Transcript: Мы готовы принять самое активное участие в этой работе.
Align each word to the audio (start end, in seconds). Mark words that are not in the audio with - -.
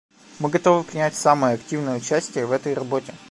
Мы 0.39 0.49
готовы 0.49 0.83
принять 0.83 1.13
самое 1.13 1.53
активное 1.53 1.97
участие 1.97 2.47
в 2.47 2.51
этой 2.53 2.73
работе. 2.73 3.13